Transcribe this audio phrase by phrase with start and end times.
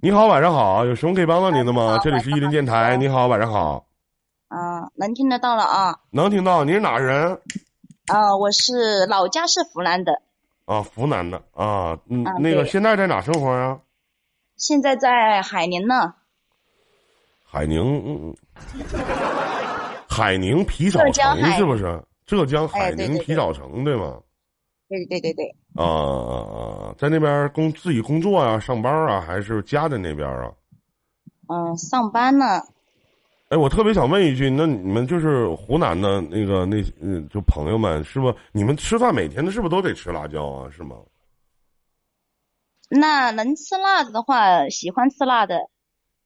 [0.00, 1.98] 你好，晚上好，有什么可以帮到您的吗？
[2.04, 3.84] 这里是伊林电台，你好，晚上好。
[4.46, 5.98] 啊，能听得到了啊。
[6.10, 7.40] 能听到，你是哪人？
[8.06, 10.22] 啊，我是老家是湖南的。
[10.66, 13.80] 啊，湖南的啊，嗯，啊那个现在在哪生活啊？
[14.56, 16.14] 现在在海宁呢。
[17.44, 18.36] 海宁，嗯，
[20.08, 22.00] 海宁皮草城是不是？
[22.24, 24.16] 浙江海宁皮草城对吗？
[24.88, 26.34] 对对对对，啊啊
[26.88, 26.94] 啊！
[26.98, 30.52] 在那边工自己工作啊，上班啊，还是家在那边啊？
[31.48, 32.62] 嗯，上班呢。
[33.50, 38.34] 哎，我特别想问一句，那你们就是湖南的那个那嗯，就朋友们，是不？
[38.52, 40.70] 你们吃饭每天的是不是都得吃辣椒啊？
[40.70, 40.96] 是吗？
[42.90, 45.56] 那能吃辣子的话，喜欢吃辣的；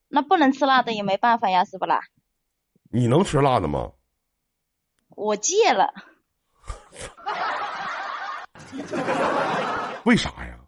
[0.07, 1.99] 那不能吃辣的也没办法呀，是不啦？
[2.91, 3.91] 你能吃辣的吗？
[5.09, 5.93] 我戒了，
[10.05, 10.59] 为啥呀？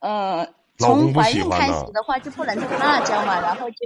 [0.00, 3.76] 嗯，老公不从怀孕开始的话就不能吃辣椒嘛，然后就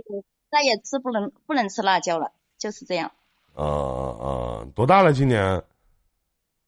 [0.51, 3.13] 再也吃不能不能吃辣椒了，就是这样。
[3.55, 4.67] 啊啊！
[4.75, 5.13] 多大了？
[5.13, 5.63] 今年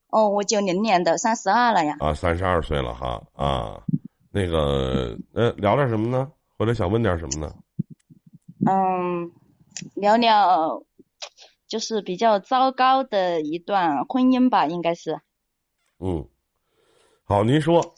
[0.09, 1.97] 哦，我九零年的，三十二了呀。
[2.01, 3.83] 啊，三十二岁了哈啊。
[4.31, 6.31] 那个呃，聊点什么呢？
[6.59, 7.55] 或者想问点什么呢？
[8.67, 9.31] 嗯，
[9.95, 10.83] 聊聊
[11.67, 15.21] 就是比较糟糕的一段婚姻吧，应该是。
[15.99, 16.29] 嗯，
[17.25, 17.95] 好，您说。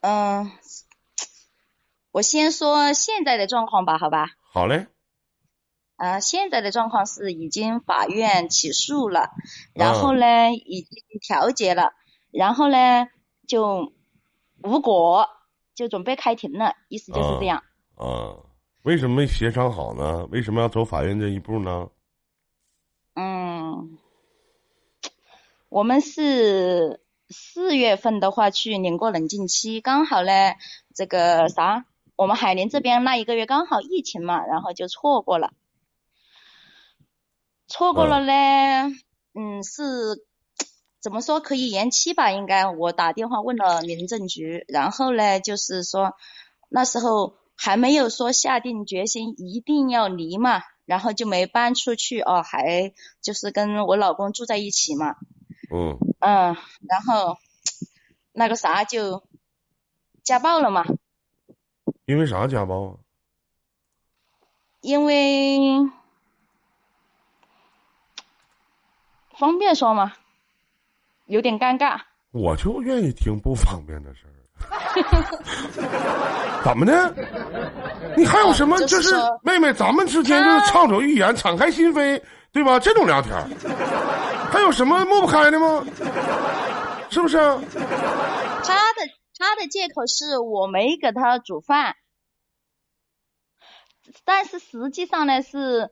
[0.00, 0.50] 嗯，
[2.10, 4.30] 我先说现在的状况吧，好吧？
[4.52, 4.86] 好嘞。
[5.96, 9.30] 啊、现在的状况是已经法院起诉了，
[9.74, 11.92] 然后呢，已经调解了，
[12.30, 13.06] 然后呢
[13.46, 13.92] 就
[14.62, 15.28] 无果，
[15.74, 17.62] 就准备开庭了，意思就是这样。
[17.96, 18.34] 啊，
[18.82, 20.24] 为什么没协商好呢？
[20.30, 21.90] 为什么要走法院这一步呢？
[23.12, 23.98] 嗯，
[25.70, 30.32] 我们是四月份的话去领过冷静期，刚好呢，
[30.96, 35.52] 这个啥，我们海宁这边那一个月刚好疫情嘛，然后就错过了，
[37.68, 38.32] 错过了呢，
[39.32, 40.24] 嗯，是
[41.00, 42.32] 怎么说可以延期吧？
[42.32, 46.14] 应该我打电话问了民政局，然后呢，就是说
[46.68, 52.92] 那时候还没有说下定决心一定要离嘛，然后就没搬出去哦，还
[53.22, 55.14] 就是跟我老公住在一起嘛，
[55.72, 56.56] 嗯嗯，
[56.88, 57.36] 然后
[58.32, 59.22] 那个啥就
[60.22, 60.84] 家暴了嘛，
[62.06, 62.94] 因为啥家暴啊？
[64.80, 65.58] 因为
[69.38, 70.12] 方便说吗？
[71.26, 72.00] 有点尴尬。
[72.32, 74.30] 我就愿意听不方便的事儿。
[76.62, 77.14] 怎么的？
[78.16, 78.76] 你还有什么？
[78.78, 82.20] 就就是妹妹，咱们之间就是畅所欲言、敞开心扉，
[82.52, 82.78] 对吧？
[82.78, 83.48] 这种聊天儿，
[84.50, 85.84] 还有什么抹不开的吗？
[87.10, 87.38] 是不是？
[87.38, 91.96] 他的他的借口是我没给他煮饭，
[94.24, 95.90] 但是实际上呢是，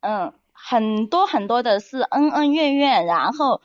[0.00, 3.60] 嗯，很多很多的是恩恩怨怨，然后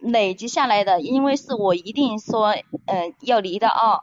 [0.00, 1.00] 累积下来的。
[1.00, 2.56] 因为是我一定说，
[2.86, 4.00] 嗯、要离的啊，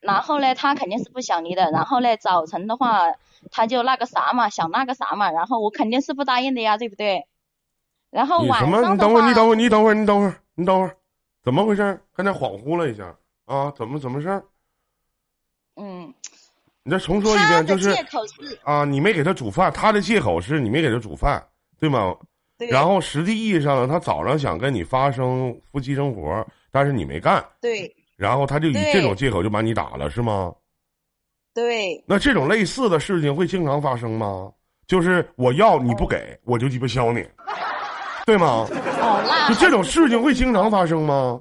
[0.00, 1.70] 然后呢，他肯定是不想离的。
[1.70, 3.12] 然后呢，早晨的话，
[3.52, 7.27] 他就那个啥嘛，想那个啥嘛，然后我肯定是不答应的呀，对不对？
[8.10, 8.80] 然后你什么？
[8.92, 10.96] 你等会儿，你等会儿，你等会儿，你等会儿，你等会儿，
[11.42, 12.00] 怎么回事儿？
[12.14, 13.14] 刚才恍惚了一下
[13.44, 13.70] 啊？
[13.76, 14.42] 怎么怎么事儿？
[15.76, 16.12] 嗯，
[16.82, 21.44] 你再重说一遍，就是借口是，啊，你没给他煮饭，他的借口是你没给他煮饭，
[21.78, 22.16] 对吗？
[22.56, 30.52] 对然后实际意义上呢，他早上想跟你发生夫妻生活，但是你没干，对然后他就以这种借口就把你打了，是吗？
[31.54, 32.02] 对。
[32.08, 34.50] 那这种类似的事情会经常发生吗？
[34.88, 37.24] 就是我要你不给，我就鸡巴削你，
[38.28, 38.66] 对吗？
[39.00, 41.40] 哦，那就这种事情会经常发生吗？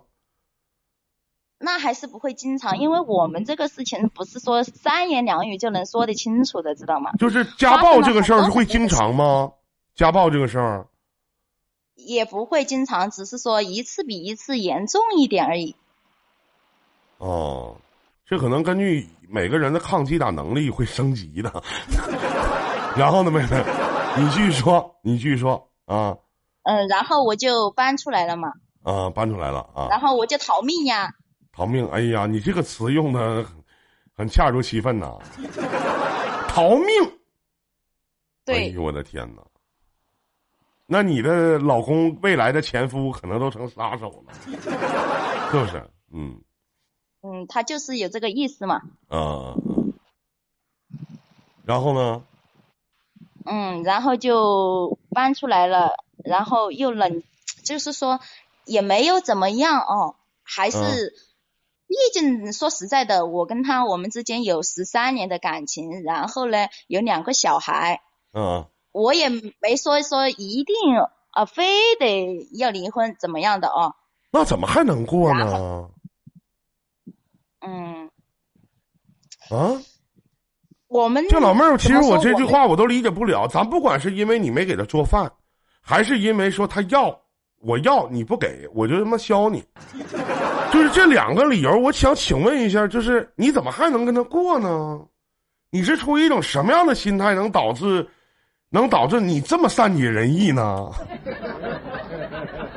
[1.59, 7.11] 那还是不会经常，因为我们这个事情不是说三言两语就能说得清楚的，知道吗？
[7.19, 9.51] 就是家暴这个事儿是会经常吗？
[9.95, 10.87] 家暴这个事儿，
[11.95, 15.75] 也不会经常，只是说一次比一次严重一点而已。
[17.17, 17.75] 哦，
[18.25, 21.51] 这可能根据每个人的抗击打能力会升级的。
[22.95, 23.61] 然后呢，妹妹，
[24.15, 26.15] 你继续说，你继续说啊
[26.67, 28.51] 嗯，然后我就搬出来了嘛，
[28.83, 31.13] 啊，搬出来了啊，然后我就逃命呀。
[31.53, 31.87] 逃命！
[31.87, 33.63] 哎呀，你这个词用的很
[34.17, 35.17] 很恰如其分呐，
[36.49, 36.87] 逃命！
[38.47, 39.41] 哎，呦我的天哪！
[40.85, 44.33] 那你的老公未来的前夫可能都成杀手了，
[45.51, 45.89] 是不是？
[46.13, 46.39] 嗯
[47.23, 48.81] 嗯，他就是有这个意思嘛。
[49.07, 49.55] 啊，
[51.65, 52.21] 然后呢？
[53.49, 57.23] 嗯，然后就搬出来了，然后又冷，
[57.63, 58.19] 就是说
[58.65, 61.13] 也没有怎么样哦，还是、
[61.87, 68.01] 毕竟说实在的，我跟他我们之间有十三年的感情，然后呢有两个小孩，
[68.33, 70.75] 嗯，我也没说说一定
[71.31, 73.95] 啊非得要离婚怎么样的哦。
[74.31, 75.89] 那怎么还能过呢？
[77.61, 78.11] 嗯，
[79.49, 79.81] 啊，
[80.87, 83.47] 我们这老妹儿，其实我这句话我都理解不了。
[83.47, 85.29] 咱不管是因为你没给他做饭，
[85.81, 87.17] 还是因为说他要
[87.59, 89.63] 我要你不给我就他妈削你，
[90.71, 91.77] 就是这两个理由。
[91.77, 94.99] 我想请问一下，就是你怎么还能跟他过呢？
[95.69, 98.07] 你是出于一种什么样的心态，能导致
[98.69, 100.89] 能导致你这么善解人意呢？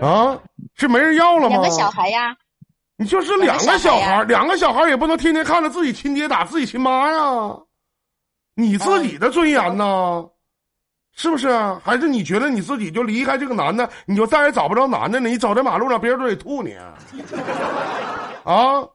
[0.01, 0.37] 啊，
[0.75, 1.57] 是没人要了吗？
[1.57, 2.37] 两个小孩呀，
[2.97, 7.57] 你就是两个小孩两个小孩也不能天天看着自己亲爹打自己亲妈呀，
[8.61, 10.29] 你自己的尊严呢？
[11.13, 11.83] 是不是啊？
[11.85, 15.29] 还是你觉得你自己就离开这个男的，你就再也找不着男的了？
[15.29, 16.95] 你走在马路上，别人都得吐你啊！
[18.45, 18.89] 啊，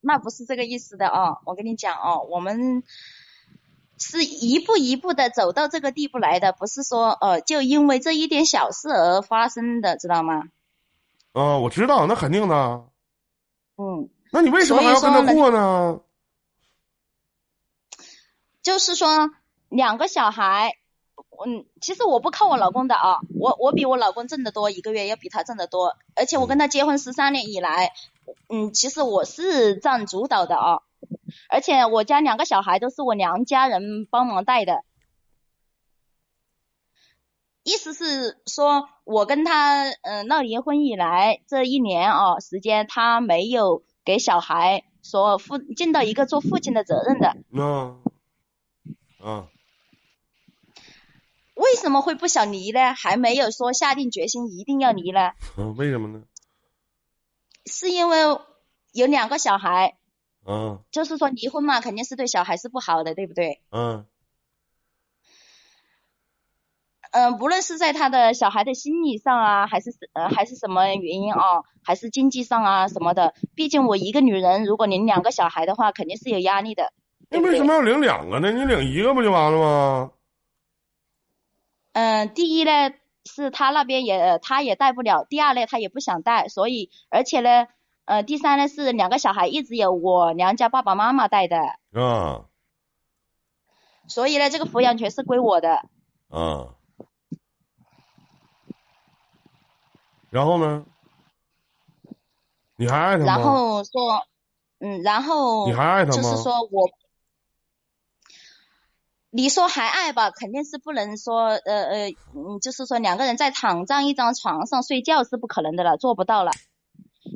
[0.00, 1.38] 那不是这个意思的哦。
[1.44, 2.82] 我跟你讲哦，我们
[3.98, 10.44] 是一步一步的走到这个地步来的，不是说呃就因为这一点小事而发生的，知道吗？
[11.34, 12.84] 啊，我知道，那肯定的。
[13.76, 16.00] 嗯，那你为什么还要跟他过呢？
[18.62, 19.30] 就是说
[19.68, 20.72] 两个小孩，
[21.46, 27.92] 嗯，其实我不靠我老公的啊，我我比我老公挣得多，一个月要比他挣得多，而且我跟他结婚十三年以来，
[28.48, 30.80] 嗯，其实我是占主导的啊，
[31.48, 34.82] 而且我家两个小孩都是我娘家人帮忙带的。
[37.64, 47.28] 意思是说，我跟他嗯、呃闹离婚以来这一年啊时间，他没有给小孩说父尽到一个做父亲的责任的。
[47.62, 47.98] 啊，
[49.22, 49.48] 啊，
[51.54, 52.94] 为什么会不想离呢？
[52.94, 55.32] 还没有说下定决心一定要离呢？
[55.56, 56.24] 嗯， 为什么呢？
[57.66, 58.18] 是因为
[58.92, 59.96] 有两个小孩，
[60.46, 63.60] 嗯，就是说离婚嘛，肯定是对小孩是不好的，对不对？
[63.70, 64.06] 嗯，
[67.10, 76.92] 嗯、不论是在他的小孩的心理上啊，还是呃还是什么原因啊，还是经济上啊什么的，毕竟我一个女人，如果领两个小孩的话，肯定是有压力的，
[77.30, 77.64] 那为什？
[77.64, 78.50] 么要领两个呢？
[78.50, 80.10] 你领一个不就完了吗？
[81.92, 82.92] 嗯、第一呢
[83.24, 87.66] 是他那边也他也带不了，第二呢他也不想带，所以而且呢，
[88.04, 91.58] 呃，第三呢是两个小孩一直有我娘家爸爸妈妈带的，
[91.92, 92.44] 啊
[94.06, 95.86] 所以呢这个抚养权是归我的。
[96.28, 96.74] 啊，
[100.30, 100.84] 然后呢？
[102.76, 103.26] 你还爱他吗？
[103.26, 104.24] 然后说，
[104.78, 106.88] 嗯，然后你还爱他吗就是说我，
[109.30, 116.50] 你说还爱吧，肯定是不能说，呃呃，嗯，就是说两个人在躺在一张床上睡觉是不可能的了，做不到了。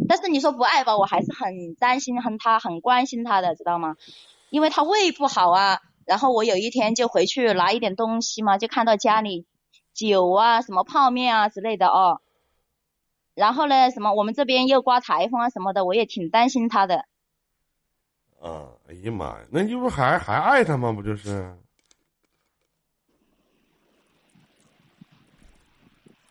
[0.09, 3.97] 但是你说不爱吧，我还是很担心，很他很关心他的，知道吗？
[4.49, 5.81] 因为他胃不好啊。
[6.07, 9.47] 然后我有一天就回去拿一点东西嘛，就看到家里
[9.93, 12.23] 酒啊、什么泡面啊之类的哦。
[13.35, 17.05] 然后呢，什么我们这边又刮台风啊什么的，我也挺担心他的。
[18.41, 20.91] 啊，哎呀妈呀，那你不还还爱他吗？
[20.91, 21.55] 不就是？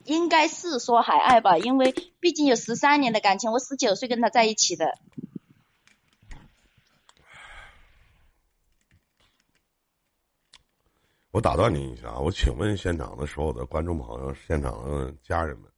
[0.05, 4.97] 应该是说还爱吧，因为毕竟有十三年的感情，我十九岁跟他在一起的。
[11.31, 15.71] 我打断您一下啊，我请问现场的所有的观众朋友、现场的家人们，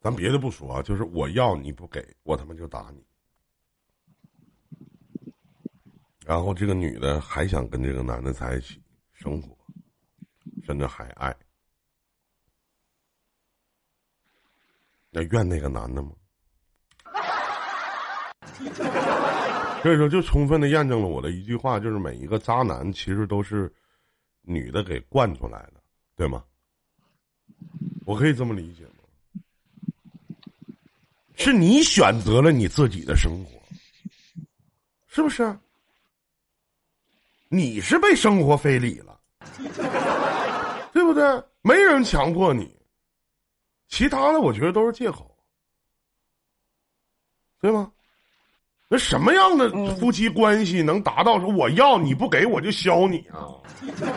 [0.00, 3.04] 咱别的不说啊，就是我要你不给我他妈就打你。
[6.26, 9.56] 然后这个女的还想跟这个男的在一起生活，
[10.64, 11.34] 甚至还爱，
[15.10, 16.12] 那怨那个男的吗？
[19.82, 23.72] 所以说，就充分的验证了我的一句话，就是每一个渣男其实都是
[24.42, 25.80] 女的给惯出来的，
[26.16, 26.44] 对吗？
[28.04, 28.90] 我可以这么理解吗？
[31.36, 33.62] 是你选择了你自己的生活，
[35.06, 35.56] 是不是？
[37.48, 39.20] 你是被生活非礼了，
[41.08, 41.42] 不对？
[41.62, 42.74] 没人强迫你，
[43.88, 45.34] 其他的我觉得都是借口，
[47.60, 47.90] 对吗？
[48.90, 53.52] 那什么样的夫妻关系能达到说我要你不给我就削你啊？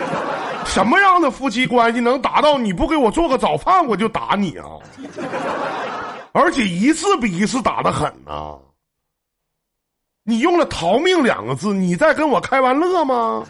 [0.65, 4.67] 什么样的夫妻关系能达到你不给我做个早饭我就打你啊？
[6.31, 8.57] 而且一次比一次打的狠呐、
[10.23, 13.45] 你用了“逃命”两个字，你在跟我开玩乐吗？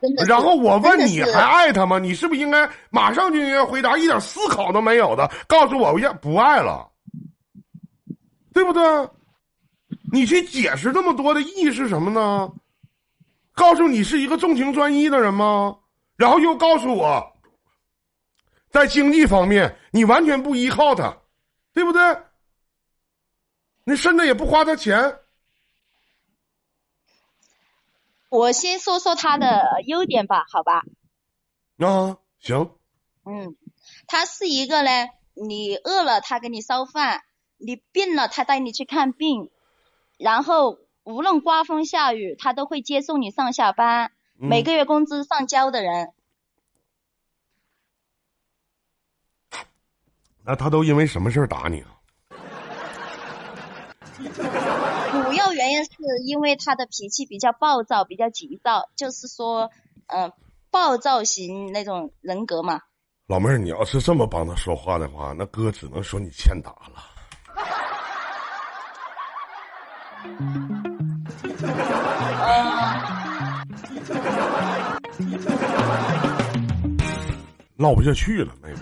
[0.00, 1.98] 真的然后我问你还爱他吗？
[1.98, 6.90] 你是不是应该马上就应该回答，一点思考都没有的，告诉我要不爱了？
[8.52, 8.82] 对不对？
[10.12, 12.50] 你去解释这么多的意义是什么呢？
[13.52, 15.76] 告诉你是一个重情专一的人吗？
[16.16, 17.24] 然后又告诉我，
[18.70, 21.16] 在经济方面你完全不依靠他，
[21.72, 22.00] 对不对？
[23.84, 25.14] 你甚至也不花他钱。
[28.30, 30.84] 我先说说他的优点吧，好吧？
[31.78, 32.70] 啊，行。
[33.24, 33.56] 嗯，
[34.06, 34.90] 他是一个呢，
[35.34, 37.22] 你饿了他给你烧饭，
[37.58, 39.50] 你病了他带你去看病，
[40.16, 46.12] 然后无论刮风下雨他都会接送你上下班，每个月工资上交的人。
[50.44, 52.00] 那他都因为什么事儿打你啊？
[55.52, 55.90] 原因是
[56.24, 59.70] 因为他的脾气比较暴躁，比较急躁，就是说，
[60.06, 60.32] 嗯，
[60.70, 62.80] 暴躁型那种人格嘛。
[63.26, 67.04] 老妹儿，你要是这么帮他说话的话，那哥只能说你欠打了。
[77.76, 78.76] 唠不下去了，妹妹。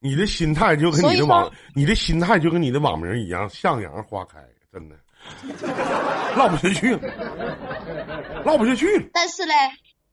[0.00, 4.38] 你的心态就跟你的网，你的心态就跟你的网名一样，向阳花开，
[4.72, 4.96] 真的。
[6.36, 9.04] 唠不下去了，唠不下去了。
[9.12, 9.52] 但是呢，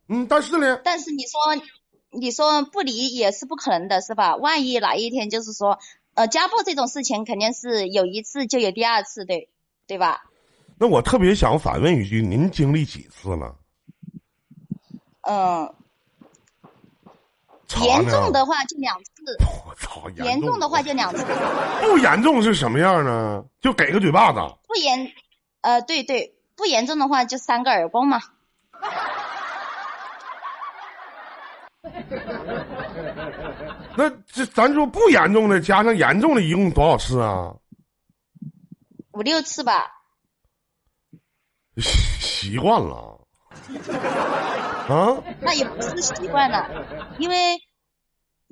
[0.09, 1.63] 嗯，但是呢，但是你说。
[2.17, 4.37] 你说不离也是不可能的，是吧？
[4.37, 5.79] 万一哪一天就是说，
[6.13, 9.49] 呃，家暴这种事情肯定是有一次就有第二次，对
[9.85, 10.21] 对吧？
[10.79, 13.57] 那我特别想反问一句，您经历几次了？
[15.27, 15.75] 嗯，
[17.81, 19.11] 严重的话就两次。
[19.65, 20.09] 我操！
[20.23, 21.25] 严重的话就两次。
[21.81, 23.43] 不严重是什么样呢？
[23.61, 24.39] 就给个嘴巴子。
[24.67, 25.11] 不严，
[25.61, 28.19] 呃，对对，不严重的话就三个耳光嘛。
[33.97, 37.53] 那这咱说不严重的，加上严重的，一共多少次啊？
[39.11, 39.91] 五六次吧。
[41.77, 43.24] 习惯了。
[44.89, 45.23] 啊？
[45.41, 46.69] 那也不是习惯了，
[47.19, 47.59] 因为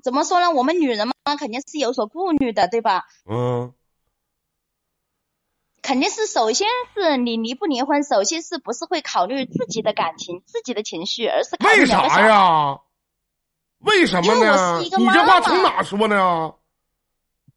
[0.03, 0.51] 怎么说呢？
[0.51, 3.03] 我们女人嘛，肯定是有所顾虑的，对吧？
[3.29, 3.73] 嗯。
[5.81, 12.79] 肯定是首先是你离不离婚，首先是不是会考虑自己的感情、自己的情绪，而是为啥呀？
[13.79, 14.79] 为什么呢？
[14.79, 16.53] 你这话从哪说呢？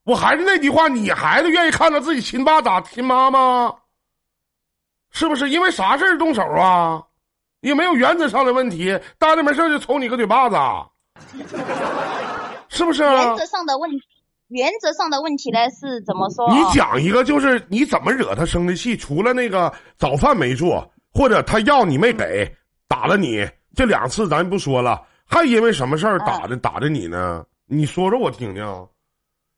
[0.02, 3.76] 我还是那句话，你孩子愿意看到自己亲爸打亲妈吗？
[5.12, 7.06] 是不是因为啥事儿动手啊？
[7.60, 10.56] 也没有原则上的问题，大着没事就抽你个嘴巴子，
[12.68, 13.02] 是不是？
[13.02, 14.02] 原则上的问题，
[14.48, 16.48] 原则上的问题呢是怎么说？
[16.50, 18.96] 你讲一个，就是你怎么惹他生的气？
[18.96, 22.50] 除了那个早饭没做，或者他要你没给，
[22.88, 25.02] 打了你这两次，咱不说了。
[25.24, 27.44] 还因为什么事儿打的打的你呢？
[27.66, 28.64] 你说说我听听，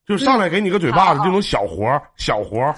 [0.07, 2.75] 就上来给你个嘴巴子，这种小活小活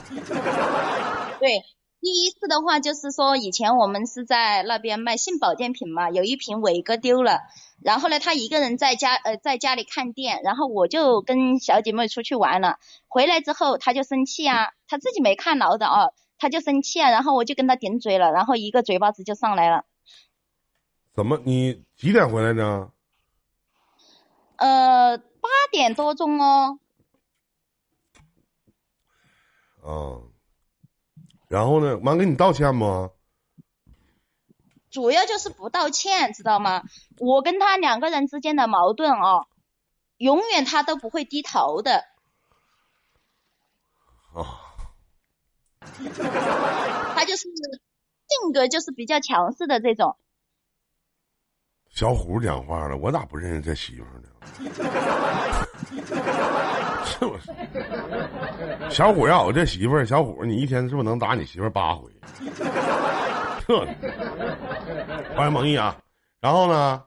[1.39, 1.63] 对，
[2.01, 7.41] 第一次的话就是说，以前我们是在那边卖性保健品嘛，有一瓶伟哥丢了，
[7.83, 19.85] 然后呢，他一个人在家呃在家里看店，然后我就跟小姐妹出去玩了，回来之后他就生气啊，他自己没看牢的啊，他就生气啊，然后我就跟他顶嘴了，然后一个嘴巴子就上来了。
[21.13, 21.39] 怎么？
[21.45, 22.91] 你几点回来的？
[24.57, 26.79] 呃，八点多钟哦。
[29.83, 30.21] 啊，
[31.51, 31.99] 然后呢？
[32.05, 33.11] 完给你道歉吗？
[34.89, 36.85] 主要就是不道歉，知道吗？
[37.19, 39.49] 我跟他两个人之间的矛盾哦，
[40.17, 42.05] 永远他都不会低头的。
[44.33, 44.63] 啊。
[47.17, 50.17] 他就是性格就是比较强势的这种。
[51.89, 54.29] 小虎讲话了，我咋不认识这媳妇呢？
[57.05, 57.51] 是不是？
[58.91, 62.11] 小虎要有这媳妇，小虎你一天是不是能打你媳妇八回？
[63.67, 63.87] 这，
[65.37, 65.97] 欢迎蒙毅啊！
[66.41, 67.05] 然后呢？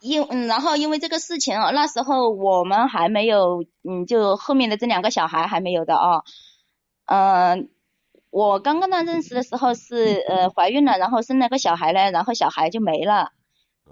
[0.00, 6.22] 因嗯，然后因为这个事情啊，那时候我们还没有，嗯，就后面的这两个小孩还没有的啊，
[7.06, 7.68] 嗯。
[8.30, 13.32] 我刚跟他认识的时候是呃怀孕了，然后生了个小孩呢，然后小孩就没了，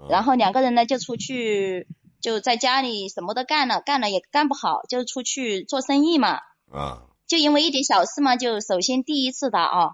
[0.07, 1.87] 然后两个人呢就出去
[2.21, 6.39] 就在家里什么都干了，干了也干不好，就出去做生意嘛。
[6.71, 7.03] 啊。
[7.27, 9.89] 就因为一点小事嘛，就首先第一次打啊，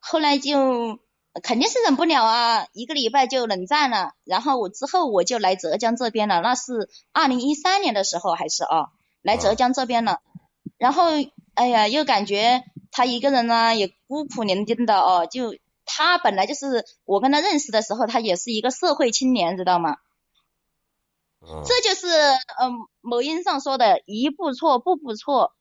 [0.00, 0.98] 后来就
[1.42, 8.88] 肯定是忍不了啊，一个礼拜就冷战了，然后我之后我就来浙江这边了，那是二零一三年的时候还是啊，
[9.22, 10.20] 来浙江这边了，
[10.78, 11.04] 然后
[11.54, 12.64] 哎呀又感觉。
[12.90, 15.28] 他一个人呢，也孤苦伶仃的哦。
[15.30, 19.98] 就他本来就是我跟他认识的时候，他也是一个社会青年，知道吗？
[21.40, 21.62] 嗯。
[21.64, 22.08] 这就是
[22.60, 25.54] 嗯、某音上说的一步错步步错，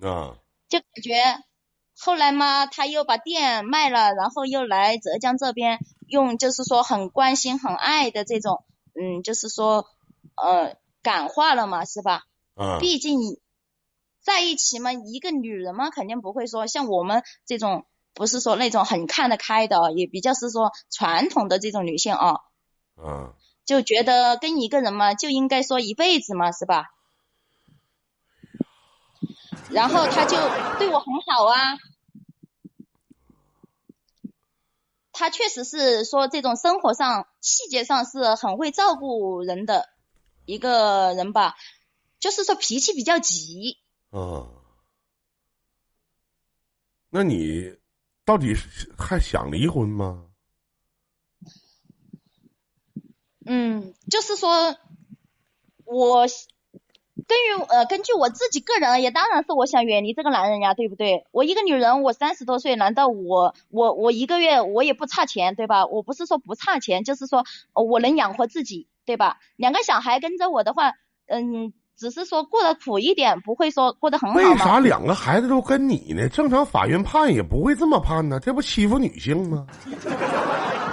[0.00, 0.36] 啊。
[0.68, 1.44] 就感觉
[1.98, 9.86] 后来嘛，他又把店卖了，然后又来浙江这边，用就是说很关心、很爱的这种，嗯，就是说
[10.36, 12.22] 呃感化了嘛，是吧？
[12.56, 12.78] 嗯。
[12.80, 13.18] 毕竟
[14.22, 22.36] 在一起嘛，一个女人嘛，肯定不会说像我们这种，不是说那种很看得开的，也比较是说传统的这种女性啊，
[23.02, 23.34] 啊！
[23.64, 26.94] 就觉得跟一个人嘛，就应该说一辈子嘛，是吧？
[29.70, 30.36] 然后他就
[30.78, 31.78] 对我很好啊，
[35.12, 39.88] 他确实是说这种生活上细节上是很会照顾人的
[40.44, 41.54] 一个人吧，
[42.18, 43.78] 就是说脾气比较急。
[44.10, 44.48] 啊，
[47.10, 47.76] 那你
[48.24, 50.31] 到底是还想离婚吗？
[53.46, 54.76] 嗯，就是说，
[55.84, 56.26] 我
[57.26, 61.26] 根据呃根据我自己个人而言，当然是我想远离这个男人呀，对不对？
[61.30, 65.86] 我一个女人，我三十多岁，难道我我我一个月我也不差钱，对吧？
[65.86, 67.44] 我不是说不差钱，就是说
[67.74, 69.38] 我能养活自己，对吧？
[69.56, 70.92] 两个小孩跟着我的话，
[71.26, 74.56] 嗯，只是说过得苦一点，不会说过得很好为。
[74.56, 76.28] 啥两个孩子都跟你呢？
[76.28, 79.66] 正常法院判也不会这么判呢，这不欺负女性吗？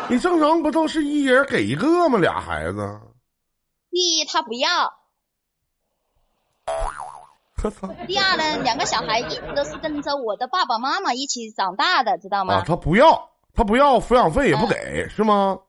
[0.09, 2.17] 你正常不都是一人给一个吗？
[2.17, 2.99] 俩孩子，
[3.91, 4.67] 第一，他不要；
[8.07, 12.55] 第二呢，两个小孩一直都是跟着我的爸爸妈妈一起长大的，知道吗？
[12.55, 12.63] 啊！
[12.65, 15.59] 他不要，他不要抚养费也不给，是吗？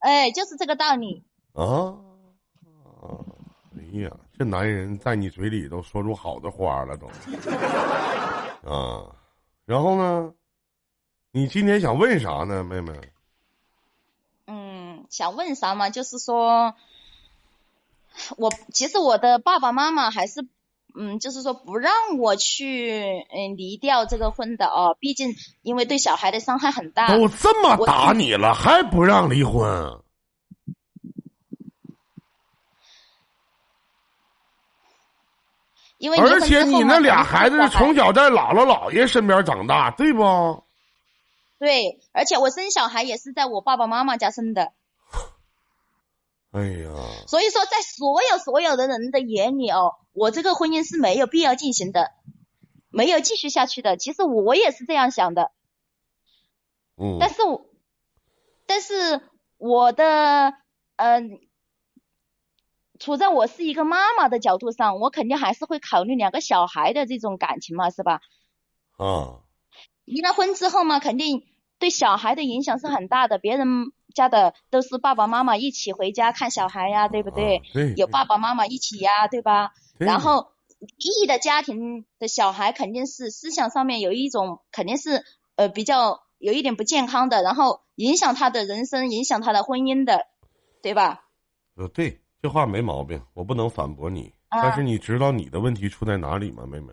[0.00, 1.24] 哎，就是这个道理。
[1.54, 1.96] 啊，
[3.78, 7.06] 哎呀，这男人在你嘴里都说出好的话了都，
[8.70, 9.10] 啊，
[9.64, 10.32] 然后呢？
[11.30, 12.92] 你今天想问啥呢，妹妹？
[15.08, 15.90] 嗯，想问啥嘛？
[15.90, 16.74] 就是说，
[18.36, 20.46] 我其实我的爸爸妈妈还是，
[20.94, 24.96] 嗯，就是说不让我去，嗯，离掉这个婚的哦。
[25.00, 27.08] 毕竟因为对小孩的伤害很大。
[27.16, 30.00] 都这么打你了，还不让离婚？
[35.96, 40.62] 因为而且你那俩孩子是从小在姥姥姥爷身边长大，对不？
[41.58, 44.72] 对，而且我生小孩也是在我爸爸妈妈家生的。
[46.50, 46.90] 哎呀，
[47.26, 52.10] 所以说，在所有所有的人的眼里哦，我这个婚姻是没有必要进行的，
[52.88, 53.96] 没有继续下去的。
[53.96, 55.52] 其实我也是这样想的。
[56.96, 57.66] 嗯但是我，
[58.66, 59.20] 但是
[59.58, 60.54] 我的，
[60.96, 61.38] 嗯、
[62.98, 68.20] 处在我是一个妈妈的角度上，我肯定还是会考虑两个小孩的这种感情嘛，是吧？
[68.96, 69.44] 啊，
[70.06, 71.44] 离了婚之后嘛，肯定
[71.78, 73.38] 对小孩的影响是很大的。
[73.38, 77.58] 别人家的都是爸爸妈妈一起回家看小孩呀，对不对？
[77.58, 79.70] 啊对，有爸爸妈妈一起呀，对吧？
[79.98, 80.48] 对然后
[80.80, 85.24] E 的家庭的小孩肯定是思想上面有一种肯定是
[85.56, 90.26] 呃比较有一点不健康的，然后影响他的人生，影响他的婚姻的，
[90.82, 91.24] 对吧？
[91.76, 94.34] 呃，对，这话没毛病，我不能反驳你。
[94.48, 96.92] 啊但是你知道你的问题出在哪里吗，妹妹？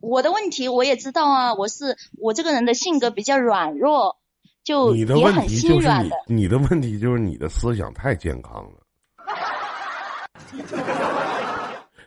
[0.00, 4.16] 我的问题我也知道啊，我是我这个人的性格比较软弱，
[4.64, 8.78] 就你的问题就是你你的问题就是你的思想太健康了。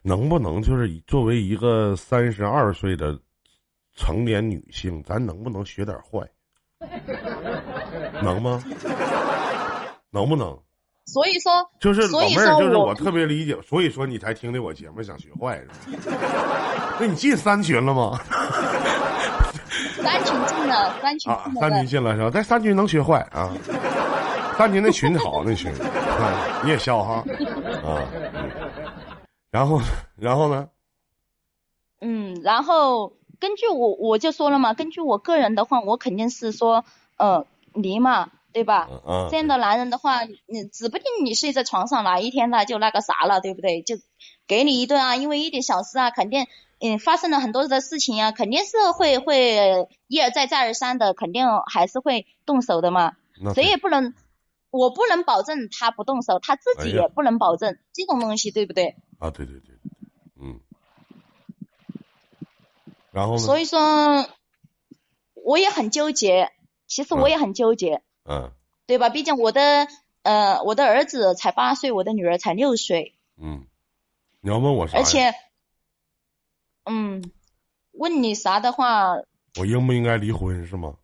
[0.02, 3.20] 能不能就是作为一个三十二岁的
[3.96, 6.20] 成年女性，咱能不能学点坏？
[8.22, 8.64] 能吗？
[10.12, 10.58] 能不能？
[11.08, 15.76] 所以说，就是老所以妹就是我特别理解，所以说你才听的我节目想学坏是吧？
[17.00, 18.20] 那你进三群了吗？
[20.06, 22.30] 三群进了，三群啊，三群，进了是吧？
[22.30, 23.52] 在三群能学坏啊？
[24.56, 27.26] 三群那群好，那群啊， 你也笑哈啊。
[27.84, 28.52] 嗯
[29.52, 29.80] 然后，
[30.18, 30.68] 然后呢？
[32.02, 36.84] 嗯，然后根据我我就说了嘛，根据我个人的话，我肯定是说，
[37.18, 38.88] 呃，离嘛，对吧？
[38.92, 43.82] 嗯啊，这样的男人的话，你指不定你睡在床上哪一天他就那个啥了，对不对？
[43.82, 43.96] 就
[44.46, 46.46] 给你一顿啊，因为一点小事啊，肯定
[46.80, 53.14] 嗯发生了很多的事情啊，肯定是会会一而再再而三的，肯定还是会动手的嘛。
[53.54, 54.14] 谁也不能，
[54.72, 58.96] 我不能保证他不动手，他自己也不能保证、这种东西，对不对？
[59.20, 59.92] 啊，对对对对，
[60.42, 60.60] 嗯。
[63.12, 63.40] 然后呢？
[63.40, 64.28] 所以说，
[65.34, 66.52] 我也很纠结，
[66.88, 68.02] 其实我也很纠结。
[68.26, 68.52] 嗯
[68.88, 69.10] 对吧？
[69.10, 69.88] 毕竟我的
[70.22, 73.66] 呃，我的儿子才八岁，我的女儿才六岁，嗯，
[74.42, 74.98] 你要问我啥？
[74.98, 75.34] 而且，
[76.86, 77.24] 嗯，
[77.92, 79.16] 问你啥的话，
[79.60, 80.96] 我应不应该离婚是吗？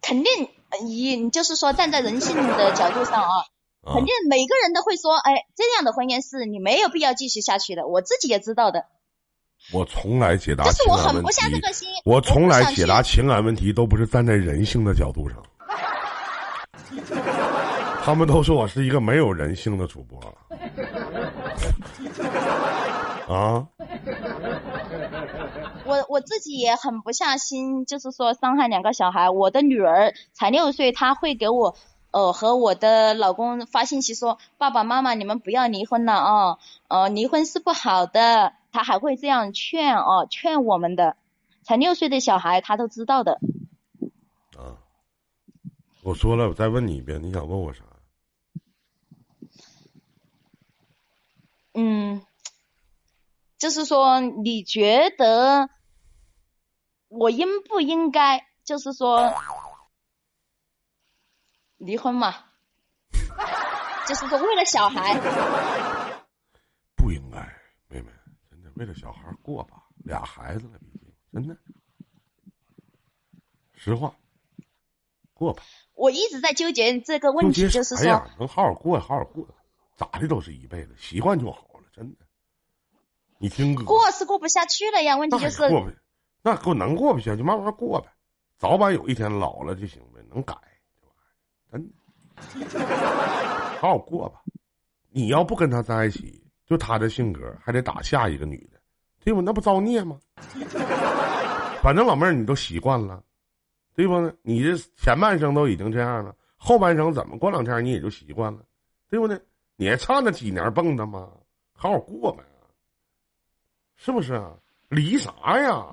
[0.00, 0.48] 肯定
[0.82, 3.46] 你就是说站在人性的角度上啊，
[3.82, 8.86] 啊肯定每个人都会说，哎，这样的婚姻是你没有必要继续下去的，我自己也知道的，
[9.72, 15.40] 我从来解答但是情感问我狠不下这题，个心，我从来解答情感问题都不是站在人性的角度上。
[18.04, 20.20] 他们都说我是一个没有人性的主播。
[23.32, 23.68] 啊，
[25.86, 29.30] 我我自己也狠不下心，就是说伤害两个小孩。
[29.30, 31.76] 我的女儿才六岁，她会给我
[32.10, 41.16] 呃和我的老公发信息说：“爸爸妈妈，你们不要离婚了啊，呃，离婚是不好的。”她还会这样劝哦、劝我们的。
[41.62, 43.38] 才六岁的小孩，他都知道的。
[44.58, 44.76] 啊！
[46.02, 47.84] 我说了，我再问你一遍，你想问我啥？
[51.74, 52.20] 嗯，
[53.62, 55.70] 就是说，你觉得
[57.06, 59.32] 我应不应该，就是说
[61.76, 62.34] 离婚嘛？
[64.08, 65.14] 就是说，为了小孩，
[66.96, 67.38] 不应该，
[67.86, 68.10] 妹妹，
[68.50, 71.56] 真的为了小孩过吧，俩孩子了，毕竟真的，
[73.76, 74.12] 实话，
[75.34, 75.62] 过吧。
[75.94, 78.28] 我一直在纠结这个问题，就是说，哎呀？
[78.40, 79.48] 能好好过，好好过，
[79.94, 82.26] 咋的都是一辈子，习惯就好了，真的。
[83.42, 85.16] 你听哥，过是过不下去了呀。
[85.16, 85.90] 问题就是，过不，
[86.42, 88.06] 那过能过不下去，慢慢过呗，
[88.56, 90.54] 早晚有一天老了就行呗，能改
[91.00, 91.08] 这
[91.74, 94.40] 玩意儿，真的，好好过吧。
[95.10, 98.78] 你要不跟他在一起，就他这性格，还得打下一个女的，
[99.24, 99.40] 对吧？
[99.44, 100.20] 那不造孽吗？
[101.82, 103.20] 反正老妹儿你都习惯了，
[103.96, 104.32] 对不？
[104.42, 108.60] 你这前半生都已经这样了，后半生怎么过两天你也就习惯了，
[109.10, 109.36] 对不对？
[109.74, 111.28] 你还差那几年蹦跶吗？
[111.74, 112.44] 好好过呗，
[114.04, 114.52] 是不是啊？
[114.88, 115.86] 离啥呀？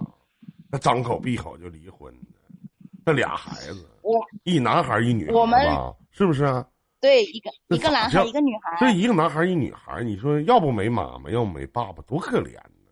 [0.72, 2.12] 那张口闭口就离婚，
[3.06, 6.68] 那俩孩子，我一男孩一女孩我们吧，是不是啊？
[7.00, 12.92] 对一个一个男孩一个女孩，这一个男孩一女孩，你说要不没妈妈，要不没爸爸，多可怜呢，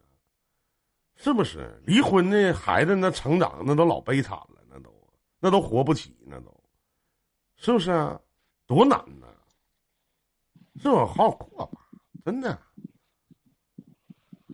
[1.16, 1.82] 是不是？
[1.84, 4.94] 离婚的孩子那成长那都老悲惨了，那都
[5.40, 6.64] 那都活不起，那都，
[7.56, 8.22] 是不是啊？
[8.68, 9.26] 多难呢，
[10.80, 11.08] 是吧？
[11.08, 11.80] 好好过吧，
[12.24, 12.60] 真的，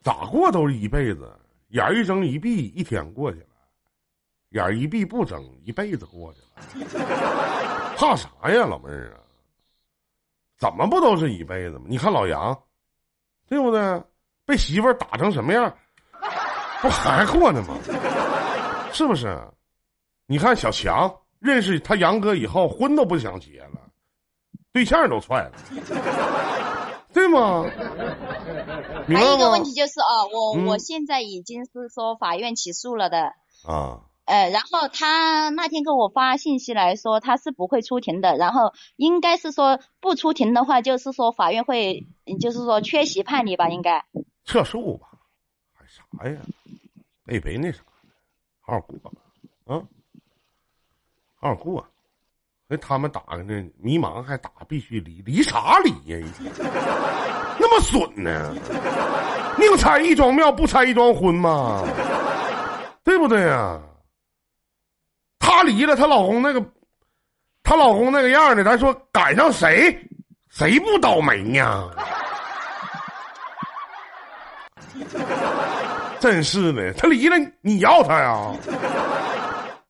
[0.04, 1.34] 咋过都是一辈子，
[1.70, 3.48] 眼儿一睁一闭，一天过去了；
[4.50, 6.48] 眼儿一闭不睁，一辈子过去了。
[7.96, 9.24] 怕啥呀，老妹儿啊？
[10.58, 11.86] 怎么不都是一辈子吗？
[11.88, 12.58] 你看老杨，
[13.48, 14.04] 对不对？
[14.46, 15.74] 被媳妇儿打成什么样，
[16.82, 17.78] 不还过呢吗？
[18.92, 19.39] 是不是？
[20.26, 23.80] 你看小强认识他杨哥以后，婚都不想结了，
[24.74, 25.52] 对象都踹了，
[27.13, 27.63] 对 吗？
[29.08, 29.63] 还有一个问？
[29.63, 33.34] 题就是啊，我、嗯我现在已经是说法院起诉了的，
[33.67, 42.08] 啊，呃，然后他那天给我发信息来说他是不会出庭的，然后应该是说不出庭的话，就是说法院会，
[42.39, 44.06] 就是说缺席判你吧，应该。
[44.45, 45.08] 撤诉吧，
[45.73, 46.41] 还啥呀？
[47.26, 47.82] 别别那啥，
[48.62, 49.12] 好好过吧，
[49.65, 49.82] 啊，
[51.39, 51.86] 好好过。
[52.73, 56.17] 那他们打个那迷茫还打必须离，离啥离呀？
[57.59, 58.51] 那么损呢？
[59.59, 61.83] 宁拆一桩庙，不拆一桩婚嘛？
[63.03, 63.79] 对不对呀？
[65.38, 66.65] 她离了，她老公那个，
[67.62, 69.95] 她老公那个样的，咱说赶上谁，
[70.49, 71.88] 谁不倒霉呀？
[76.19, 78.51] 真是的，她离了你要她呀？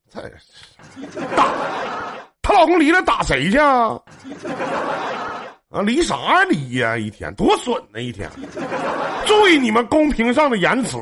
[0.09, 1.47] 这是打
[2.43, 3.97] 她老公离了打谁去啊？
[5.69, 7.99] 啊，离啥呀离呀、一天多损呢！
[7.99, 8.29] 一天，
[9.25, 10.97] 注意你们公屏上的言辞，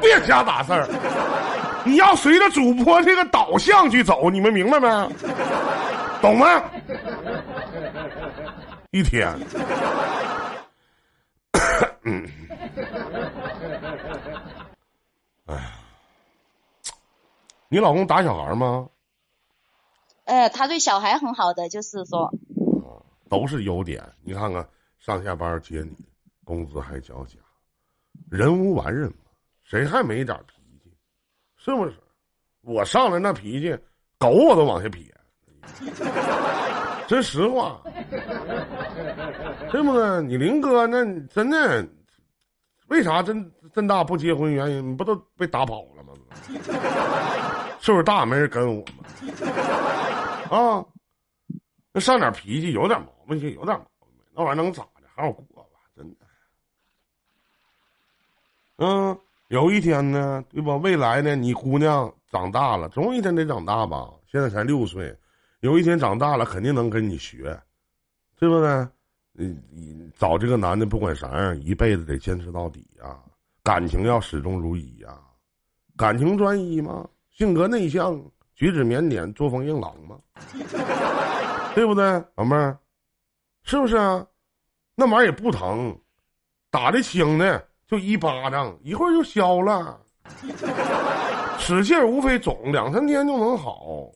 [0.00, 0.86] 别瞎打事儿。
[1.84, 5.08] 你要随着主播这个导向去走，你们明白没？
[6.20, 6.62] 懂吗？
[8.90, 9.26] 一天，
[15.46, 15.72] 哎呀，
[17.68, 18.86] 你老公打小孩吗？
[20.24, 22.32] 呃，他对小孩很好的，就是说，
[23.28, 24.02] 都是优点。
[24.22, 24.66] 你看看
[24.98, 25.96] 上下班接你，
[26.44, 27.36] 工资还交家，
[28.30, 29.16] 人无完人嘛，
[29.64, 30.94] 谁还没点脾气？
[31.56, 31.94] 是不是？
[32.62, 33.76] 我上来那脾气，
[34.18, 35.02] 狗我都往下撇。
[37.08, 37.80] 真实话，
[39.70, 40.22] 对不对？
[40.22, 41.86] 你林哥那真的，
[42.88, 44.50] 为啥真真大不结婚？
[44.52, 46.12] 原因你不都被打跑了吗？
[47.80, 48.92] 岁数大没人跟我吗？
[50.54, 50.84] 啊，
[51.92, 55.08] 那上点脾气，有点毛病就有点毛病，那玩意能咋的？
[55.16, 56.26] 好好过吧，真的。
[58.76, 60.76] 嗯，有一天呢，对吧？
[60.76, 64.12] 未来呢，你姑娘长大了，总有一天得长大吧？
[64.30, 65.16] 现在才六岁，
[65.60, 67.58] 有一天长大了，肯定能跟你学，
[68.36, 68.86] 对不对？
[69.32, 73.24] 你你找这个男的，不管啥样，一辈子得坚持到底啊！
[73.62, 75.18] 感情要始终如一呀，
[75.96, 77.08] 感情专一吗？
[77.30, 78.22] 性格内向，
[78.62, 80.16] 举止腼腆，作风硬朗吗？
[81.74, 82.04] 对不对，
[82.36, 82.78] 老妹儿？
[83.64, 84.24] 是不是啊？
[84.94, 85.98] 那玩意儿也不疼，
[86.70, 89.98] 打的轻的就一巴掌，一会儿就消了。
[91.58, 94.12] 使劲无非肿两三天就能好。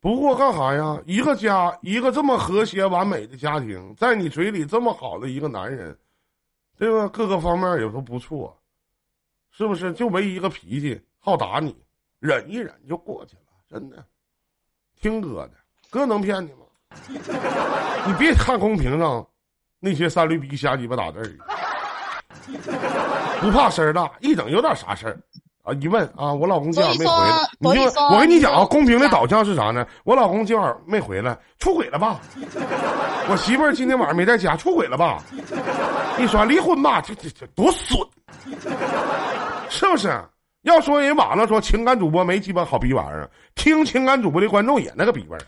[0.00, 1.00] 不过干啥呀？
[1.06, 5.96] 一个家，一个这么和谐完美的家庭，在你嘴里这么好的一个男人，
[6.76, 7.06] 对吧？
[7.12, 8.60] 各个方面也都不错，
[9.52, 9.92] 是不是？
[9.92, 11.76] 就唯一个脾气好打你，
[12.26, 14.04] 忍一忍就过去了，真的。
[15.00, 15.52] 听哥的，
[15.90, 16.66] 哥能骗你吗？
[18.06, 19.24] 你别看公屏上
[19.78, 21.28] 那些三驴逼瞎鸡巴打字儿，
[23.40, 25.18] 不怕事儿大，一整有点啥事儿。
[25.62, 25.74] 啊！
[25.80, 29.84] 一问啊，我老公今晚没回来，你就我跟你讲啊，公屏的导向是啥呢？
[30.04, 32.20] 我老公今晚没回来，出轨了吧？
[33.28, 35.20] 我媳妇儿今天晚上没在家，出轨了吧？
[36.16, 37.98] 你说离婚吧，这这这多损，
[39.68, 40.08] 是不是？
[40.66, 45.42] 要说人网上说情感主播没鸡巴好逼玩意儿，听情感主播的观众也那个逼味儿，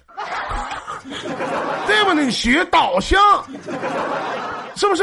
[1.86, 2.14] 对不？
[2.14, 3.18] 你学导向，
[4.76, 5.02] 是不是？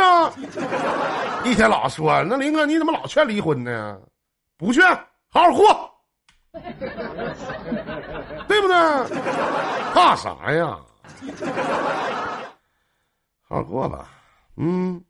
[1.44, 4.00] 一天老说那林哥，你怎么老劝离婚呢？
[4.58, 4.82] 不劝，
[5.30, 5.92] 好好过，
[8.48, 8.76] 对不对？
[9.94, 10.78] 怕啥呀？
[13.50, 14.10] 好好过吧，
[14.56, 15.04] 嗯。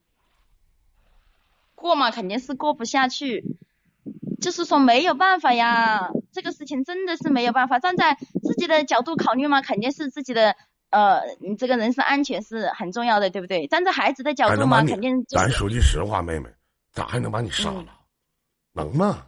[1.76, 3.44] 过嘛，肯定是过不下去，
[4.42, 6.12] 就是说没有办法呀。
[6.32, 10.56] 这个事情真的是没有办法，站在自己的角度考虑嘛，肯定是自己的
[10.90, 13.68] 呃，你这个人身安全是很重要的，对不对？
[13.68, 15.24] 站在孩子的角度嘛，肯定。
[15.26, 16.50] 咱说句实话，妹妹，
[16.92, 17.86] 咋还能把你杀了？
[18.74, 19.26] 能吗？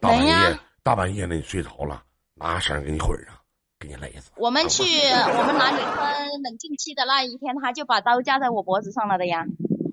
[0.00, 2.02] 大半夜，大半夜的你睡着了，
[2.34, 3.34] 拿绳给你捆上，
[3.78, 4.30] 给你勒死。
[4.36, 4.82] 我们去，
[5.36, 9.44] 我们拿离婚冷静期的那一天，他就把刀架在我脖子上了的呀。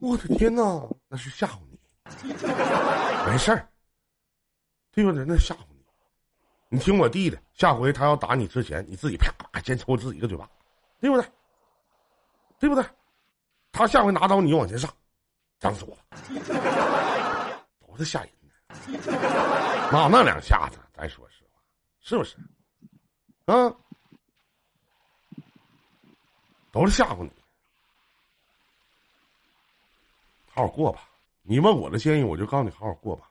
[0.01, 1.77] 我的天哪，那是吓唬你。
[3.29, 3.67] 没事儿，
[4.95, 5.23] 对不对？
[5.25, 5.85] 那吓唬你。
[6.69, 10.49] 你听我弟的，下回他要打你之前，你自己啪啪先抽自己一个嘴巴，
[10.99, 11.31] 对不对？
[12.57, 12.83] 对不对？
[13.71, 14.89] 他下回拿刀，你往前上，
[15.59, 18.29] 整死我了，多是吓人。
[19.91, 21.61] 那那两下子，咱说实话，
[22.01, 22.37] 是不是？
[23.45, 23.75] 啊，
[26.71, 27.31] 都是吓唬你。
[30.49, 31.09] 好好过吧。
[31.43, 33.29] 你问我的建议，我就告诉你好好过吧。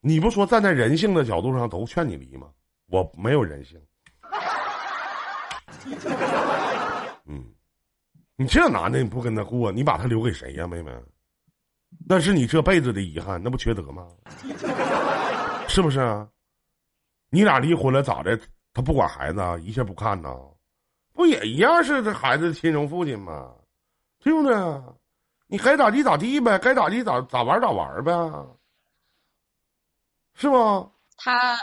[0.00, 2.48] 你不说站在人性的角度上都劝你离吗？
[2.88, 3.80] 我没有人性。
[7.26, 7.44] 嗯，
[8.36, 10.92] 你这男的你不跟他过，你把他留给谁呀，妹妹？
[12.08, 14.08] 那是你这辈子的遗憾，那不缺德吗？
[15.68, 16.26] 是不是？
[17.30, 18.38] 你俩离婚了咋的？
[18.72, 20.36] 他不管孩子啊，一切不看呢？
[21.12, 23.52] 不也一样是这孩子的亲生父亲吗？
[24.18, 24.56] 对不对？
[25.46, 28.12] 你该咋地咋地呗，该咋地咋咋玩咋玩呗，
[30.34, 30.92] 是吗？
[31.16, 31.58] 他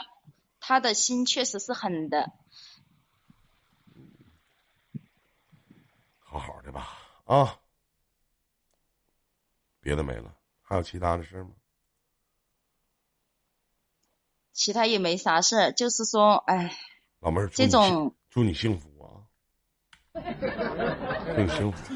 [0.60, 2.32] 他的心确实是狠的。
[6.20, 6.88] 好好的吧，
[7.26, 7.60] 啊。
[9.80, 11.52] 别的没了，还有其他的事吗？
[14.52, 16.78] 其他也没啥事就是说，哎，
[17.20, 19.24] 老妹儿，这种祝你幸福啊，
[20.14, 21.94] 祝你幸福，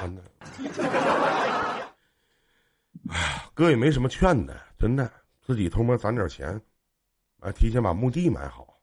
[0.00, 0.24] 真的。
[0.82, 1.94] 哎呀，
[3.54, 5.12] 哥也没什么劝的，真的，
[5.44, 6.60] 自己偷摸攒点钱，
[7.40, 8.78] 啊，提前把墓地买好，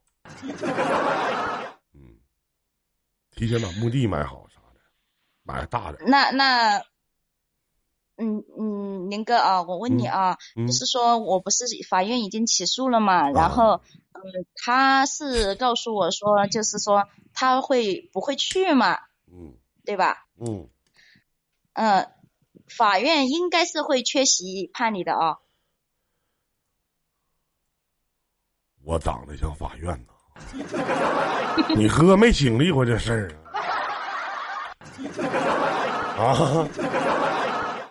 [1.92, 2.20] 嗯，
[3.32, 4.80] 提前把墓地买好啥的，
[5.42, 5.98] 买大的。
[6.06, 6.82] 那那。
[8.18, 13.30] 嗯嗯，林哥啊，我问你啊，就是说我不是法院已经起诉了嘛？
[13.30, 13.80] 然后，
[14.12, 18.98] 嗯，他是告诉我说，就是说他会不会去嘛？
[19.26, 20.26] 嗯，对吧？
[20.38, 20.68] 嗯，
[21.72, 22.12] 嗯，
[22.68, 25.38] 法院应该是会缺席判你的啊。
[28.84, 30.12] 我长得像法院呢？
[31.76, 33.30] 你哥没经历过这事儿
[36.16, 36.24] 啊？
[36.24, 36.68] 啊？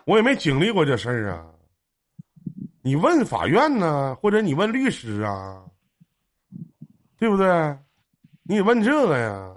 [0.04, 1.46] 我也没经历过这事儿啊，
[2.82, 5.64] 你问法院呢，或者你问律师啊，
[7.16, 7.46] 对不对？
[8.42, 9.56] 你得问这个呀。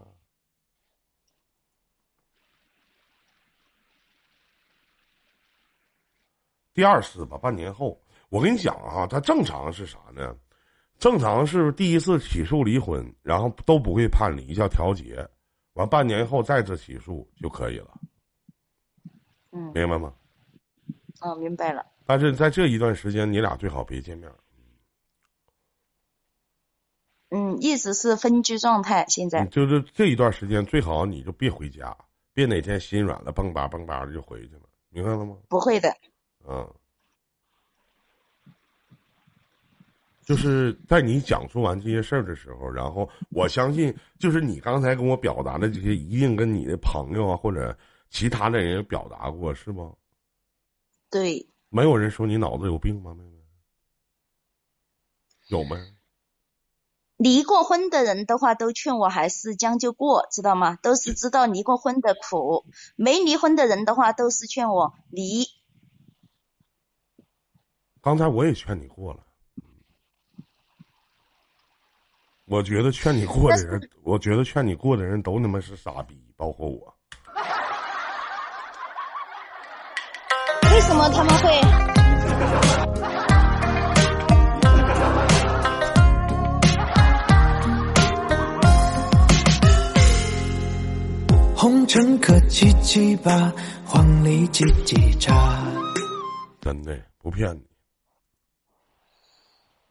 [6.73, 10.35] 第二次吧，半年后，我跟你讲啊，他正常是啥呢？
[10.97, 15.27] 正常是第一次起诉离婚，然后都不会判离，叫调解，
[15.73, 17.99] 完半年后再次起诉就可以了。
[19.51, 20.13] 嗯，明白吗？
[21.21, 21.85] 哦，明白了。
[22.05, 24.31] 但是在这一段时间，你俩最好别见面。
[27.29, 29.45] 嗯，一直是分居状态，现在。
[29.47, 31.95] 就是这一段时间，最好你就别回家，
[32.33, 35.37] 别哪天心软了，蹦吧蹦吧的就回去了，明白了吗？
[35.49, 35.95] 不会的。
[36.47, 36.73] 嗯。
[40.25, 47.77] 就是在你讲述完这些事儿的时候，然后我相信，就是你刚才跟我表达的这些，一定跟你的朋友啊或者
[48.09, 49.93] 其他的人表达过，是吗？
[51.11, 51.47] 对。
[51.69, 53.31] 没有人说你脑子有病吗，妹妹？
[55.49, 55.77] 有没？
[57.17, 60.77] 离过婚的人的话，都劝我还是将就过，知道吗？
[60.81, 62.65] 都是知道离过婚的苦。
[62.95, 65.45] 没离婚的人的话，都是劝我离。
[68.01, 69.23] 刚才我也劝你过了。
[72.47, 76.95] 我觉得劝你过的人，我觉得劝你过的人都他妈是傻逼，包括我。
[80.71, 81.49] 为什么他们会？
[91.55, 93.51] 红尘客七七八，
[93.83, 95.33] 黄鹂叽叽喳。
[96.61, 97.63] 真的不骗你。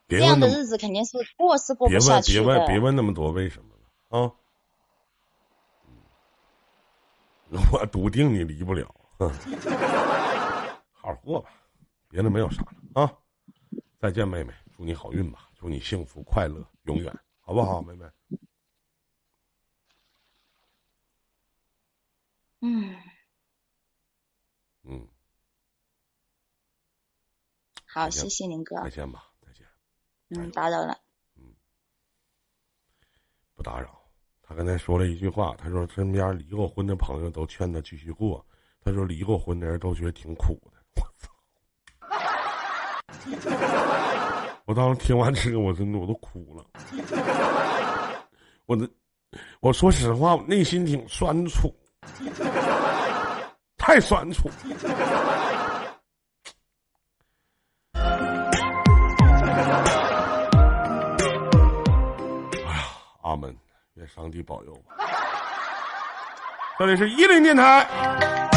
[0.06, 2.40] 这样的日子肯定是过是过不下去的。
[2.40, 4.32] 别问，别问，别问那么多为什么了啊！
[7.72, 8.92] 我笃定你离不了，
[10.92, 11.50] 好好过吧，
[12.08, 13.18] 别的没有啥了啊！
[14.00, 18.06] 再见，妹妹，祝你好运吧，祝你幸福快乐永远，好不好，妹妹？
[22.60, 22.96] 嗯
[24.84, 25.06] 嗯，
[27.86, 29.30] 好，谢谢林哥，再见吧。
[30.36, 30.96] 嗯，打扰了。
[31.36, 31.44] 嗯，
[33.54, 34.00] 不打扰。
[34.42, 38.44] 他刚才说了一句话，他说身边离过婚的朋友都劝他继续过。
[38.84, 40.72] 他说离过婚的人都觉得挺苦的。
[40.96, 41.30] 我操！
[44.66, 46.64] 我当时听完这个，我真的我都哭了。
[48.66, 48.88] 我的，
[49.60, 51.74] 我说实话，我内心挺酸楚，
[53.76, 54.50] 太酸楚。
[63.34, 63.52] 我们，
[63.94, 64.80] 愿上帝保佑。
[66.78, 68.53] 这里是一零电台。